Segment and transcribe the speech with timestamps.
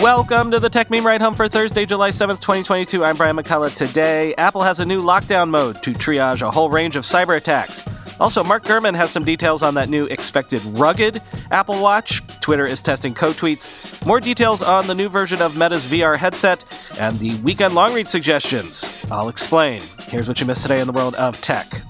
[0.00, 3.04] Welcome to the Techmeme Ride Home for Thursday, July 7th, 2022.
[3.04, 3.76] I'm Brian McCullough.
[3.76, 7.84] Today, Apple has a new lockdown mode to triage a whole range of cyber attacks.
[8.18, 12.26] Also, Mark Gurman has some details on that new expected rugged Apple Watch.
[12.40, 14.06] Twitter is testing co tweets.
[14.06, 16.64] More details on the new version of Meta's VR headset
[16.98, 19.04] and the weekend long read suggestions.
[19.10, 19.82] I'll explain.
[20.08, 21.82] Here's what you missed today in the world of tech.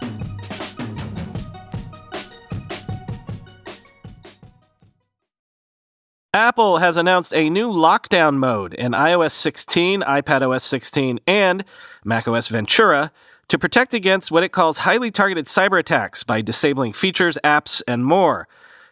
[6.33, 11.65] Apple has announced a new lockdown mode in iOS 16, iPadOS 16, and
[12.05, 13.11] macOS Ventura
[13.49, 18.05] to protect against what it calls highly targeted cyber attacks by disabling features, apps, and
[18.05, 18.47] more.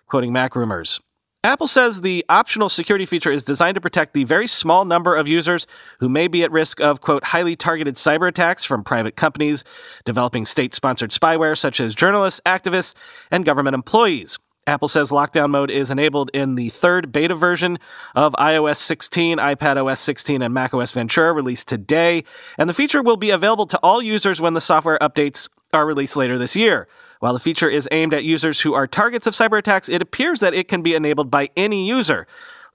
[0.09, 1.01] Quoting Mac rumors.
[1.45, 5.29] Apple says the optional security feature is designed to protect the very small number of
[5.29, 5.65] users
[6.01, 9.63] who may be at risk of, quote, highly targeted cyber attacks from private companies
[10.05, 12.97] developing state sponsored spyware such as journalists, activists,
[13.31, 14.41] and government employees.
[14.69, 17.79] Apple says lockdown mode is enabled in the third beta version
[18.15, 22.23] of iOS 16, iPadOS 16, and macOS Ventura released today,
[22.59, 26.17] and the feature will be available to all users when the software updates are released
[26.17, 26.87] later this year.
[27.21, 30.41] While the feature is aimed at users who are targets of cyber attacks, it appears
[30.41, 32.27] that it can be enabled by any user.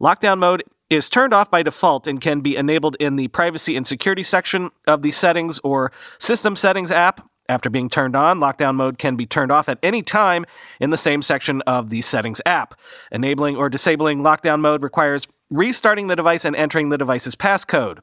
[0.01, 3.85] Lockdown mode is turned off by default and can be enabled in the privacy and
[3.85, 8.97] security section of the settings or system settings app after being turned on, lockdown mode
[8.97, 10.45] can be turned off at any time
[10.79, 12.73] in the same section of the settings app.
[13.11, 17.99] Enabling or disabling lockdown mode requires restarting the device and entering the device's passcode.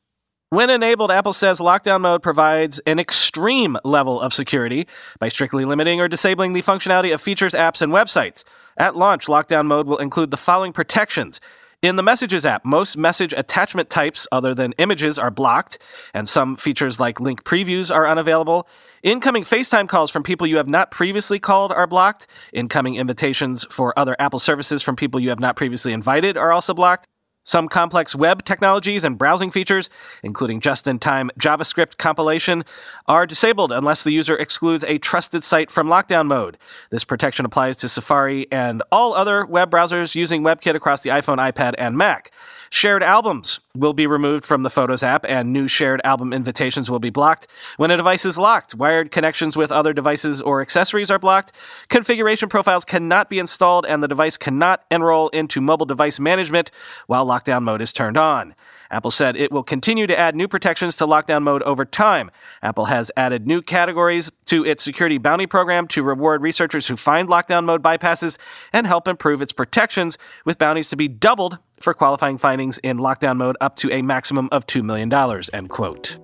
[0.50, 4.88] When enabled, Apple says lockdown mode provides an extreme level of security
[5.20, 8.42] by strictly limiting or disabling the functionality of features, apps, and websites.
[8.76, 11.40] At launch, lockdown mode will include the following protections.
[11.82, 15.78] In the Messages app, most message attachment types other than images are blocked,
[16.12, 18.68] and some features like link previews are unavailable.
[19.02, 22.26] Incoming FaceTime calls from people you have not previously called are blocked.
[22.52, 26.74] Incoming invitations for other Apple services from people you have not previously invited are also
[26.74, 27.06] blocked.
[27.50, 29.90] Some complex web technologies and browsing features,
[30.22, 32.64] including just in time JavaScript compilation,
[33.08, 36.58] are disabled unless the user excludes a trusted site from lockdown mode.
[36.90, 41.38] This protection applies to Safari and all other web browsers using WebKit across the iPhone,
[41.38, 42.30] iPad, and Mac.
[42.72, 47.00] Shared albums will be removed from the Photos app, and new shared album invitations will
[47.00, 47.48] be blocked.
[47.78, 51.50] When a device is locked, wired connections with other devices or accessories are blocked.
[51.88, 56.70] Configuration profiles cannot be installed, and the device cannot enroll into mobile device management
[57.08, 58.54] while lockdown mode is turned on.
[58.90, 62.30] Apple said it will continue to add new protections to lockdown mode over time.
[62.62, 67.28] Apple has added new categories to its security bounty program to reward researchers who find
[67.28, 68.36] lockdown mode bypasses
[68.72, 73.36] and help improve its protections, with bounties to be doubled for qualifying findings in lockdown
[73.36, 75.12] mode up to a maximum of $2 million,
[75.52, 76.18] end quote.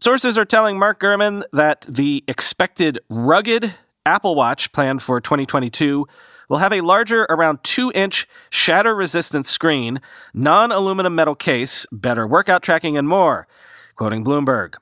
[0.00, 3.74] Sources are telling Mark Gurman that the expected rugged
[4.04, 6.08] Apple Watch planned for 2022
[6.52, 10.02] will have a larger, around 2 inch shatter resistant screen,
[10.34, 13.48] non aluminum metal case, better workout tracking, and more.
[13.96, 14.74] Quoting Bloomberg.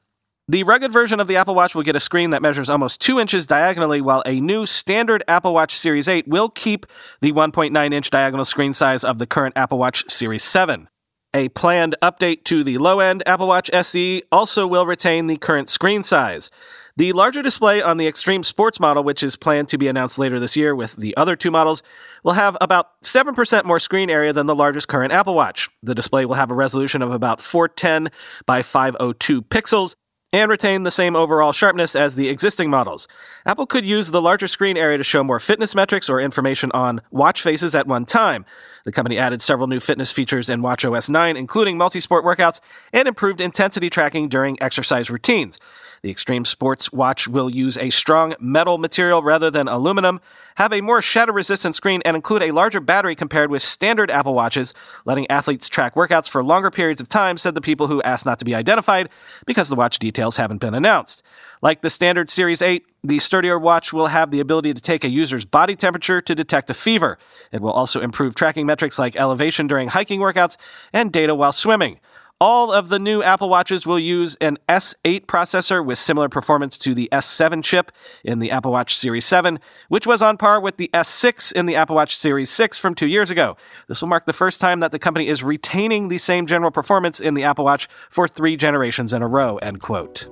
[0.48, 3.20] The rugged version of the Apple Watch will get a screen that measures almost 2
[3.20, 6.86] inches diagonally, while a new standard Apple Watch Series 8 will keep
[7.20, 10.88] the 1.9 inch diagonal screen size of the current Apple Watch Series 7.
[11.32, 15.68] A planned update to the low end Apple Watch SE also will retain the current
[15.68, 16.50] screen size.
[17.00, 20.38] The larger display on the Extreme Sports model, which is planned to be announced later
[20.38, 21.82] this year with the other two models,
[22.22, 25.70] will have about 7% more screen area than the largest current Apple Watch.
[25.82, 28.10] The display will have a resolution of about 410
[28.44, 29.94] by 502 pixels
[30.32, 33.08] and retain the same overall sharpness as the existing models.
[33.46, 37.00] Apple could use the larger screen area to show more fitness metrics or information on
[37.10, 38.44] watch faces at one time.
[38.84, 42.60] The company added several new fitness features in WatchOS 9, including multi-sport workouts
[42.92, 45.58] and improved intensity tracking during exercise routines.
[46.02, 50.22] The Extreme Sports watch will use a strong metal material rather than aluminum,
[50.54, 54.32] have a more shatter resistant screen, and include a larger battery compared with standard Apple
[54.32, 54.72] Watches,
[55.04, 58.38] letting athletes track workouts for longer periods of time, said the people who asked not
[58.38, 59.10] to be identified
[59.44, 61.22] because the watch details haven't been announced.
[61.60, 65.10] Like the standard Series 8, the sturdier watch will have the ability to take a
[65.10, 67.18] user's body temperature to detect a fever.
[67.52, 70.56] It will also improve tracking metrics like elevation during hiking workouts
[70.94, 72.00] and data while swimming.
[72.42, 76.94] All of the new Apple Watches will use an S8 processor with similar performance to
[76.94, 77.92] the S7 chip
[78.24, 81.76] in the Apple Watch Series 7, which was on par with the S6 in the
[81.76, 83.58] Apple Watch Series 6 from two years ago.
[83.88, 87.20] This will mark the first time that the company is retaining the same general performance
[87.20, 90.26] in the Apple Watch for three generations in a row, end quote.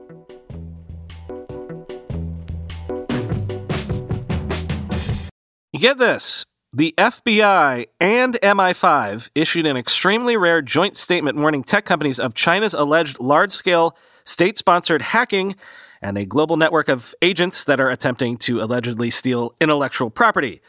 [5.74, 6.46] You get this.
[6.74, 12.74] The FBI and MI5 issued an extremely rare joint statement warning tech companies of China's
[12.74, 15.56] alleged large scale state sponsored hacking
[16.02, 20.60] and a global network of agents that are attempting to allegedly steal intellectual property.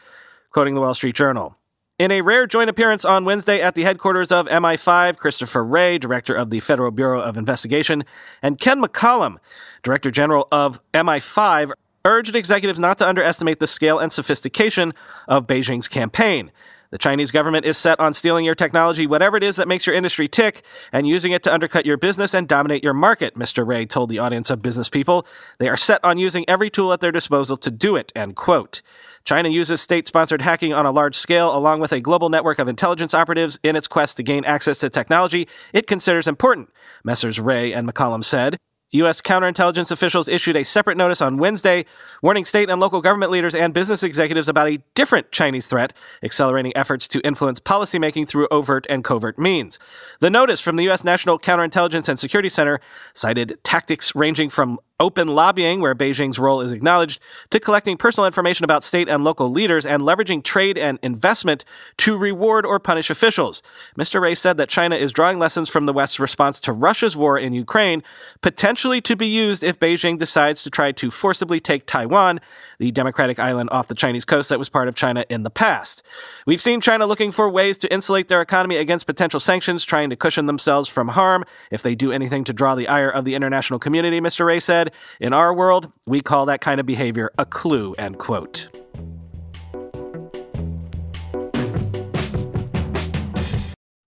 [0.52, 1.58] quoting the Wall Street Journal.
[1.98, 6.34] In a rare joint appearance on Wednesday at the headquarters of MI5, Christopher Wray, director
[6.34, 8.04] of the Federal Bureau of Investigation,
[8.40, 9.36] and Ken McCallum,
[9.82, 11.72] director general of MI5,
[12.04, 14.92] urged executives not to underestimate the scale and sophistication
[15.28, 16.50] of Beijing's campaign.
[16.90, 19.94] The Chinese government is set on stealing your technology, whatever it is that makes your
[19.94, 20.62] industry tick,
[20.92, 23.64] and using it to undercut your business and dominate your market, Mr.
[23.64, 25.24] Wray told the audience of business people.
[25.60, 28.82] They are set on using every tool at their disposal to do it, end quote.
[29.24, 32.66] China uses state sponsored hacking on a large scale, along with a global network of
[32.66, 36.70] intelligence operatives, in its quest to gain access to technology it considers important,
[37.04, 37.38] Messrs.
[37.38, 38.56] Wray and McCallum said.
[38.92, 39.20] U.S.
[39.20, 41.84] counterintelligence officials issued a separate notice on Wednesday,
[42.22, 45.92] warning state and local government leaders and business executives about a different Chinese threat,
[46.22, 49.78] accelerating efforts to influence policymaking through overt and covert means.
[50.20, 51.04] The notice from the U.S.
[51.04, 52.80] National Counterintelligence and Security Center
[53.14, 57.20] cited tactics ranging from open lobbying, where Beijing's role is acknowledged,
[57.50, 61.64] to collecting personal information about state and local leaders and leveraging trade and investment
[61.96, 63.62] to reward or punish officials.
[63.98, 64.20] Mr.
[64.20, 67.52] Wray said that China is drawing lessons from the West's response to Russia's war in
[67.54, 68.02] Ukraine,
[68.42, 72.40] potentially to be used if Beijing decides to try to forcibly take Taiwan,
[72.78, 76.02] the democratic island off the Chinese coast that was part of China in the past.
[76.46, 80.16] We've seen China looking for ways to insulate their economy against potential sanctions, trying to
[80.16, 83.78] cushion themselves from harm if they do anything to draw the ire of the international
[83.78, 84.44] community, Mr.
[84.44, 84.89] Wray said.
[85.20, 88.68] In our world, we call that kind of behavior a clue, end quote.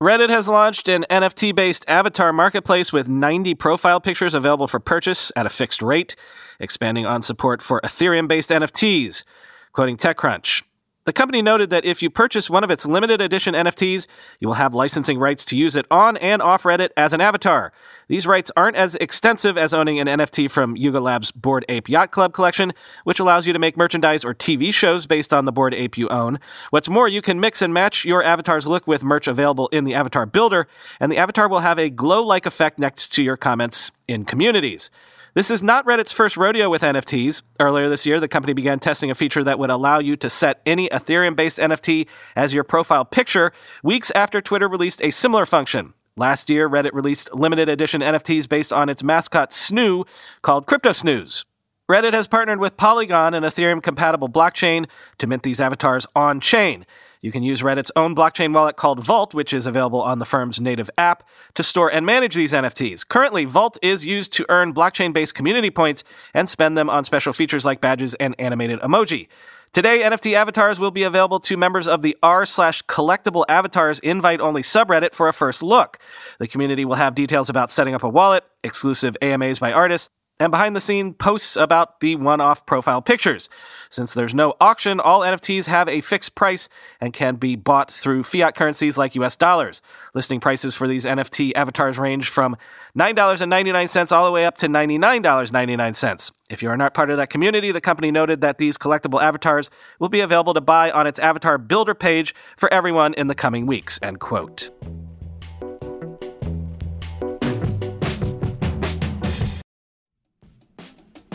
[0.04, 5.32] Reddit has launched an NFT based avatar marketplace with 90 profile pictures available for purchase
[5.34, 6.18] at a fixed rate,
[6.60, 9.24] expanding on support for Ethereum based NFTs.
[9.72, 10.64] Quoting TechCrunch,
[11.06, 14.08] the company noted that if you purchase one of its limited edition NFTs,
[14.40, 17.74] you will have licensing rights to use it on and off Reddit as an avatar.
[18.08, 22.12] These rights aren't as extensive as owning an NFT from Yuga Labs' Bored Ape Yacht
[22.12, 22.74] Club collection,
[23.04, 26.08] which allows you to make merchandise or TV shows based on the Bored Ape you
[26.10, 26.40] own.
[26.70, 29.94] What's more, you can mix and match your avatar's look with merch available in the
[29.94, 30.68] Avatar Builder,
[31.00, 34.90] and the avatar will have a glow like effect next to your comments in communities.
[35.36, 37.42] This is not Reddit's first rodeo with NFTs.
[37.60, 40.62] Earlier this year, the company began testing a feature that would allow you to set
[40.64, 43.52] any Ethereum based NFT as your profile picture
[43.82, 45.96] weeks after Twitter released a similar function.
[46.16, 50.06] Last year, Reddit released limited edition NFTs based on its mascot Snoo
[50.44, 51.46] called CryptoSnoos.
[51.90, 54.86] Reddit has partnered with Polygon, an Ethereum compatible blockchain,
[55.18, 56.86] to mint these avatars on chain.
[57.24, 60.60] You can use Reddit's own blockchain wallet called Vault, which is available on the firm's
[60.60, 61.24] native app,
[61.54, 63.08] to store and manage these NFTs.
[63.08, 66.04] Currently, Vault is used to earn blockchain based community points
[66.34, 69.30] and spend them on special features like badges and animated emoji.
[69.72, 74.42] Today, NFT avatars will be available to members of the r slash collectible avatars invite
[74.42, 76.00] only subreddit for a first look.
[76.40, 80.10] The community will have details about setting up a wallet, exclusive AMAs by artists,
[80.40, 83.50] and behind the scene posts about the one off profile pictures.
[83.90, 86.70] Since there's no auction, all NFTs have a fixed price
[87.00, 89.82] and can be bought through fiat currencies like US dollars.
[90.14, 92.58] Listing prices for these NFT avatars range from
[92.98, 96.32] $9.99 all the way up to $99.99.
[96.50, 99.70] If you are not part of that community, the company noted that these collectible avatars
[100.00, 103.66] will be available to buy on its avatar builder page for everyone in the coming
[103.66, 104.00] weeks.
[104.02, 104.72] End quote.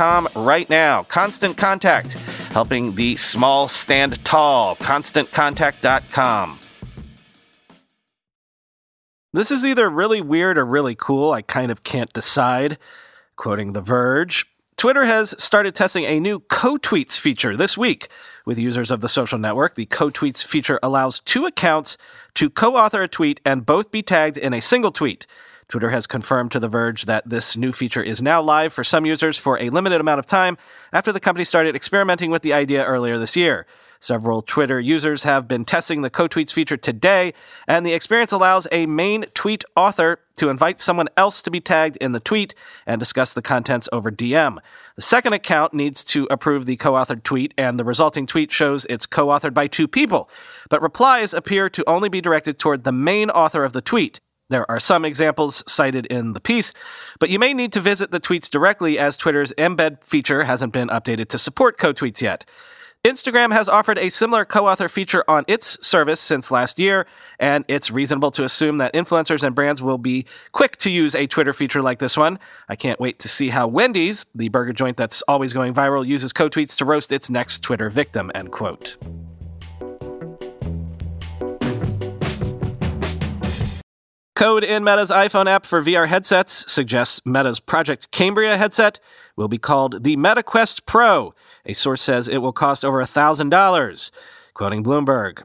[0.00, 1.02] right now.
[1.04, 2.14] Constant Contact,
[2.52, 4.76] helping the small stand tall.
[4.76, 6.58] ConstantContact.com.
[9.32, 11.32] This is either really weird or really cool.
[11.32, 12.78] I kind of can't decide.
[13.36, 18.08] Quoting The Verge, Twitter has started testing a new co tweets feature this week.
[18.46, 21.98] With users of the social network, the co tweets feature allows two accounts
[22.34, 25.26] to co author a tweet and both be tagged in a single tweet.
[25.70, 29.06] Twitter has confirmed to The Verge that this new feature is now live for some
[29.06, 30.58] users for a limited amount of time
[30.92, 33.66] after the company started experimenting with the idea earlier this year.
[34.00, 37.34] Several Twitter users have been testing the co-tweets feature today,
[37.68, 41.96] and the experience allows a main tweet author to invite someone else to be tagged
[41.98, 42.52] in the tweet
[42.84, 44.58] and discuss the contents over DM.
[44.96, 49.06] The second account needs to approve the co-authored tweet, and the resulting tweet shows it's
[49.06, 50.28] co-authored by two people,
[50.68, 54.18] but replies appear to only be directed toward the main author of the tweet.
[54.50, 56.74] There are some examples cited in the piece,
[57.20, 60.88] but you may need to visit the tweets directly as Twitter's embed feature hasn't been
[60.88, 62.44] updated to support co-tweets yet.
[63.04, 67.06] Instagram has offered a similar co author feature on its service since last year,
[67.38, 71.26] and it's reasonable to assume that influencers and brands will be quick to use a
[71.26, 72.38] Twitter feature like this one.
[72.68, 76.34] I can't wait to see how Wendy's, the burger joint that's always going viral, uses
[76.34, 78.30] co tweets to roast its next Twitter victim.
[78.34, 78.98] End quote.
[84.40, 88.98] Code in Meta's iPhone app for VR headsets suggests Meta's Project Cambria headset
[89.36, 91.34] will be called the MetaQuest Pro.
[91.66, 94.10] A source says it will cost over $1,000.
[94.54, 95.42] Quoting Bloomberg,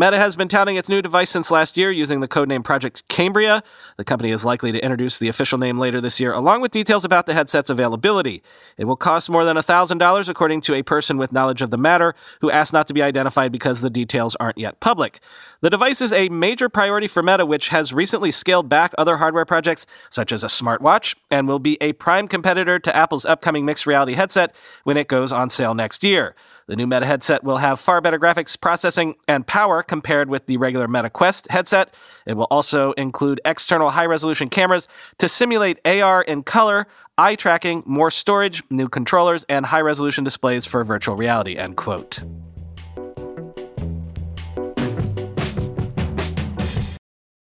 [0.00, 3.64] Meta has been touting its new device since last year using the codename Project Cambria.
[3.96, 7.04] The company is likely to introduce the official name later this year, along with details
[7.04, 8.40] about the headset's availability.
[8.76, 12.14] It will cost more than $1,000, according to a person with knowledge of the matter
[12.40, 15.18] who asked not to be identified because the details aren't yet public.
[15.62, 19.44] The device is a major priority for Meta, which has recently scaled back other hardware
[19.44, 23.84] projects, such as a smartwatch, and will be a prime competitor to Apple's upcoming mixed
[23.84, 26.36] reality headset when it goes on sale next year.
[26.68, 30.58] The new Meta headset will have far better graphics processing and power compared with the
[30.58, 31.94] regular Meta Quest headset.
[32.26, 37.82] It will also include external high resolution cameras to simulate AR in color, eye tracking,
[37.86, 41.56] more storage, new controllers, and high resolution displays for virtual reality.
[41.56, 42.22] End quote.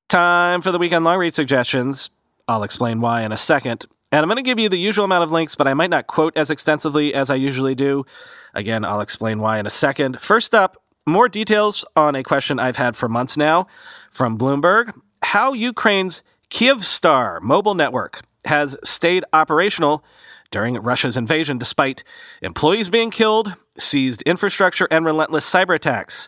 [0.10, 2.10] Time for the weekend long read suggestions.
[2.48, 3.86] I'll explain why in a second.
[4.12, 6.08] And I'm going to give you the usual amount of links, but I might not
[6.08, 8.06] quote as extensively as I usually do.
[8.54, 10.22] Again, I'll explain why in a second.
[10.22, 13.68] First up, more details on a question I've had for months now
[14.12, 20.04] from Bloomberg how Ukraine's Kyivstar mobile network has stayed operational
[20.50, 22.04] during Russia's invasion despite
[22.42, 26.28] employees being killed, seized infrastructure, and relentless cyber attacks.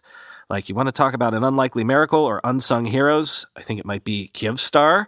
[0.50, 3.46] Like, you want to talk about an unlikely miracle or unsung heroes?
[3.56, 5.08] I think it might be Kyivstar.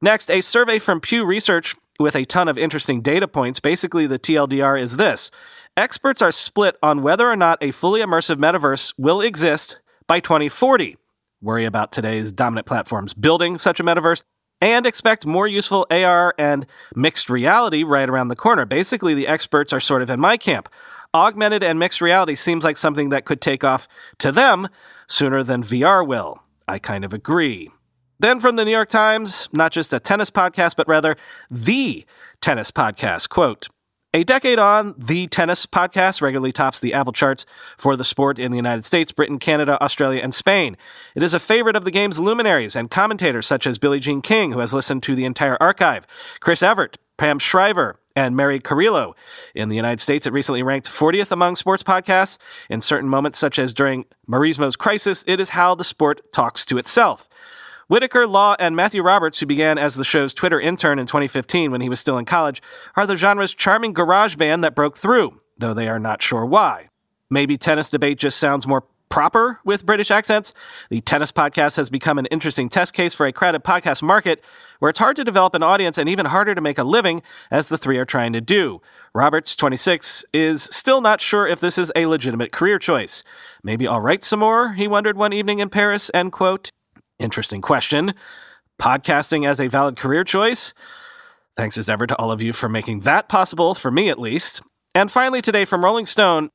[0.00, 3.60] Next, a survey from Pew Research with a ton of interesting data points.
[3.60, 5.30] Basically, the TLDR is this
[5.76, 10.96] Experts are split on whether or not a fully immersive metaverse will exist by 2040.
[11.40, 14.22] Worry about today's dominant platforms building such a metaverse
[14.60, 18.64] and expect more useful AR and mixed reality right around the corner.
[18.64, 20.68] Basically, the experts are sort of in my camp.
[21.14, 24.68] Augmented and mixed reality seems like something that could take off to them
[25.08, 26.42] sooner than VR will.
[26.68, 27.70] I kind of agree.
[28.22, 31.16] Then from the New York Times, not just a tennis podcast, but rather
[31.50, 32.06] the
[32.40, 33.28] tennis podcast.
[33.28, 33.66] Quote,
[34.14, 37.44] a decade on, the tennis podcast regularly tops the Apple charts
[37.76, 40.76] for the sport in the United States, Britain, Canada, Australia, and Spain.
[41.16, 44.52] It is a favorite of the game's luminaries and commentators such as Billie Jean King,
[44.52, 46.06] who has listened to the entire archive,
[46.38, 49.16] Chris Evert, Pam Shriver, and Mary Carillo.
[49.52, 52.38] In the United States, it recently ranked 40th among sports podcasts.
[52.70, 56.78] In certain moments, such as during Mauresmo's crisis, it is how the sport talks to
[56.78, 57.28] itself.
[57.88, 61.80] Whitaker, Law, and Matthew Roberts, who began as the show's Twitter intern in 2015 when
[61.80, 62.62] he was still in college,
[62.96, 66.88] are the genre's charming garage band that broke through, though they are not sure why.
[67.30, 70.54] Maybe tennis debate just sounds more proper with British accents.
[70.88, 74.42] The tennis podcast has become an interesting test case for a crowded podcast market
[74.78, 77.68] where it's hard to develop an audience and even harder to make a living, as
[77.68, 78.80] the three are trying to do.
[79.14, 83.22] Roberts, 26, is still not sure if this is a legitimate career choice.
[83.62, 86.72] Maybe I'll write some more, he wondered one evening in Paris, end quote.
[87.22, 88.14] Interesting question.
[88.80, 90.74] Podcasting as a valid career choice?
[91.56, 94.62] Thanks as ever to all of you for making that possible, for me at least.
[94.94, 96.50] And finally, today from Rolling Stone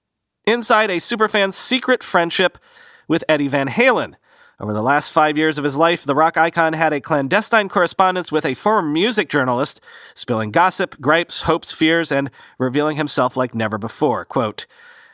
[0.48, 2.58] Inside a superfan's secret friendship
[3.06, 4.14] with Eddie Van Halen.
[4.62, 8.32] Over the last five years of his life, the rock icon had a clandestine correspondence
[8.32, 9.82] with a former music journalist,
[10.16, 14.24] spilling gossip, gripes, hopes, fears, and revealing himself like never before.
[14.24, 14.66] Quote,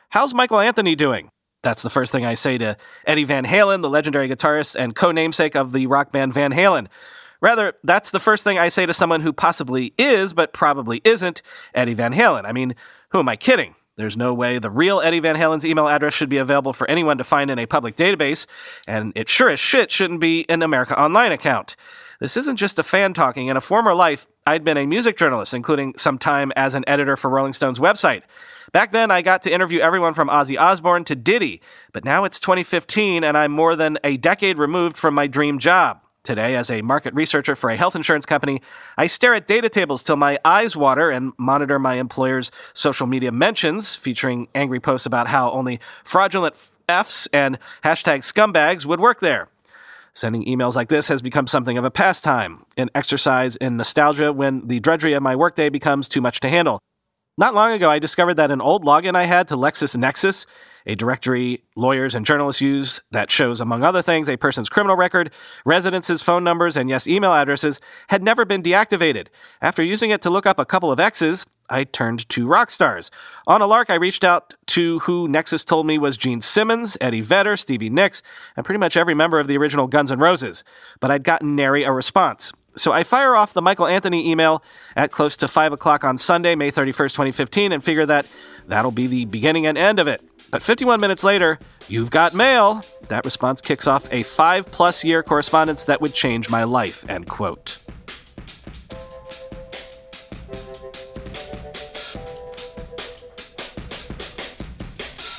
[0.10, 1.30] How's Michael Anthony doing?
[1.64, 2.78] That's the first thing I say to
[3.08, 6.88] Eddie Van Halen, the legendary guitarist and co namesake of the rock band Van Halen.
[7.42, 11.42] Rather, that's the first thing I say to someone who possibly is, but probably isn't,
[11.74, 12.46] Eddie Van Halen.
[12.46, 12.76] I mean,
[13.10, 13.76] who am I kidding?
[13.96, 17.18] There's no way the real Eddie Van Halen's email address should be available for anyone
[17.18, 18.48] to find in a public database,
[18.88, 21.76] and it sure as shit shouldn't be an America Online account.
[22.20, 23.48] This isn't just a fan talking.
[23.48, 27.16] In a former life, I'd been a music journalist, including some time as an editor
[27.16, 28.24] for Rolling Stone's website.
[28.74, 31.62] Back then, I got to interview everyone from Ozzy Osbourne to Diddy,
[31.92, 36.02] but now it's 2015 and I'm more than a decade removed from my dream job.
[36.24, 38.64] Today, as a market researcher for a health insurance company,
[38.98, 43.32] I stare at data tables till my eyes water and monitor my employer's social media
[43.32, 46.56] mentions, featuring angry posts about how only fraudulent
[46.90, 49.50] Fs and hashtag scumbags would work there.
[50.14, 54.66] Sending emails like this has become something of a pastime, an exercise in nostalgia when
[54.66, 56.80] the drudgery of my workday becomes too much to handle.
[57.36, 60.46] Not long ago, I discovered that an old login I had to LexisNexis,
[60.86, 65.32] a directory lawyers and journalists use that shows, among other things, a person's criminal record,
[65.66, 69.30] residences, phone numbers, and yes, email addresses, had never been deactivated.
[69.64, 73.10] After using it to look up a couple of X's, I turned to rock stars.
[73.48, 77.22] On a lark, I reached out to who Nexis told me was Gene Simmons, Eddie
[77.22, 78.22] Vedder, Stevie Nicks,
[78.56, 80.64] and pretty much every member of the original Guns N' Roses.
[81.00, 82.54] But I'd gotten nary a response.
[82.76, 84.64] So I fire off the Michael Anthony email
[84.96, 88.26] at close to 5 o'clock on Sunday, May 31st, 2015, and figure that
[88.68, 90.22] that'll be the beginning and end of it.
[90.52, 92.84] But 51 minutes later, you've got mail.
[93.10, 97.28] That response kicks off a five plus year correspondence that would change my life, end
[97.28, 97.80] quote.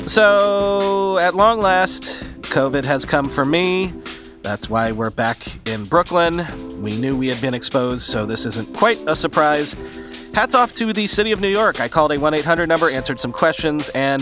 [0.07, 3.93] So, at long last, COVID has come for me.
[4.43, 6.74] That's why we're back in Brooklyn.
[6.85, 9.73] We knew we had been exposed, so this isn't quite a surprise.
[10.35, 11.81] Hats off to the city of New York.
[11.81, 14.21] I called a 1 800 number, answered some questions, and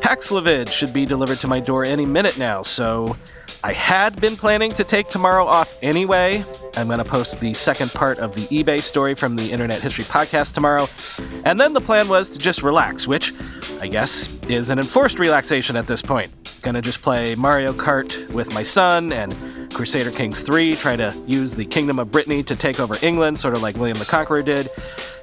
[0.00, 2.62] Paxlovid should be delivered to my door any minute now.
[2.62, 3.14] So
[3.62, 6.42] I had been planning to take tomorrow off anyway.
[6.78, 10.04] I'm going to post the second part of the eBay story from the Internet History
[10.04, 10.86] Podcast tomorrow.
[11.44, 13.34] And then the plan was to just relax, which
[13.82, 16.32] I guess is an enforced relaxation at this point.
[16.62, 19.34] Gonna just play Mario Kart with my son and
[19.72, 23.54] Crusader Kings 3, try to use the Kingdom of Brittany to take over England, sort
[23.54, 24.68] of like William the Conqueror did,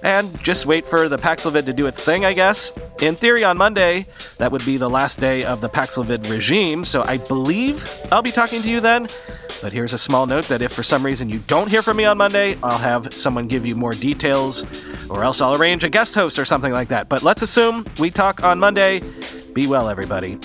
[0.01, 2.71] and just wait for the Paxlovid to do its thing, I guess.
[3.01, 4.05] In theory, on Monday,
[4.37, 8.31] that would be the last day of the Paxlovid regime, so I believe I'll be
[8.31, 9.07] talking to you then.
[9.61, 12.05] But here's a small note that if for some reason you don't hear from me
[12.05, 14.65] on Monday, I'll have someone give you more details,
[15.09, 17.09] or else I'll arrange a guest host or something like that.
[17.09, 19.01] But let's assume we talk on Monday.
[19.53, 20.37] Be well, everybody.